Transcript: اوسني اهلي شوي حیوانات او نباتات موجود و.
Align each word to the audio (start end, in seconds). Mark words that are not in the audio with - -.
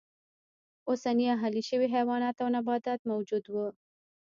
اوسني 0.89 1.25
اهلي 1.35 1.61
شوي 1.69 1.87
حیوانات 1.95 2.35
او 2.43 2.47
نباتات 2.57 2.99
موجود 3.11 3.43
و. 3.49 3.55